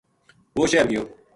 [0.55, 1.03] وہ شہر گیو